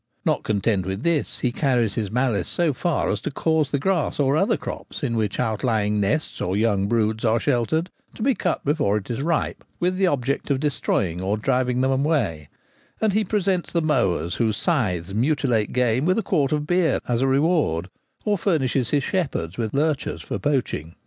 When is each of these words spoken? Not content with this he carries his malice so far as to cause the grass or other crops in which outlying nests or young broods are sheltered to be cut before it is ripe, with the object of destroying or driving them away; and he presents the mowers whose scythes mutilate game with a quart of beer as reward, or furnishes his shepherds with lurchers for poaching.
Not 0.25 0.41
content 0.41 0.87
with 0.87 1.03
this 1.03 1.41
he 1.41 1.51
carries 1.51 1.93
his 1.93 2.09
malice 2.09 2.47
so 2.47 2.73
far 2.73 3.09
as 3.11 3.21
to 3.21 3.29
cause 3.29 3.69
the 3.69 3.77
grass 3.77 4.19
or 4.19 4.35
other 4.35 4.57
crops 4.57 5.03
in 5.03 5.15
which 5.15 5.39
outlying 5.39 5.99
nests 5.99 6.41
or 6.41 6.57
young 6.57 6.87
broods 6.87 7.23
are 7.23 7.39
sheltered 7.39 7.91
to 8.15 8.23
be 8.23 8.33
cut 8.33 8.65
before 8.65 8.97
it 8.97 9.11
is 9.11 9.21
ripe, 9.21 9.63
with 9.79 9.97
the 9.97 10.07
object 10.07 10.49
of 10.49 10.59
destroying 10.59 11.21
or 11.21 11.37
driving 11.37 11.81
them 11.81 11.91
away; 11.91 12.49
and 12.99 13.13
he 13.13 13.23
presents 13.23 13.71
the 13.71 13.79
mowers 13.83 14.37
whose 14.37 14.57
scythes 14.57 15.13
mutilate 15.13 15.71
game 15.71 16.05
with 16.05 16.17
a 16.17 16.23
quart 16.23 16.51
of 16.51 16.65
beer 16.65 16.99
as 17.07 17.23
reward, 17.23 17.87
or 18.25 18.39
furnishes 18.39 18.89
his 18.89 19.03
shepherds 19.03 19.55
with 19.59 19.71
lurchers 19.71 20.23
for 20.23 20.39
poaching. 20.39 20.95